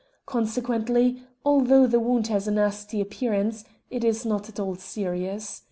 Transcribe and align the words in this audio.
Consequently, 0.25 1.21
although 1.45 1.85
the 1.85 1.99
wound 1.99 2.25
has 2.25 2.47
a 2.47 2.51
nasty 2.51 2.99
appearance, 2.99 3.63
it 3.91 4.03
is 4.03 4.25
not 4.25 4.49
at 4.49 4.59
all 4.59 4.73
serious. 4.73 5.59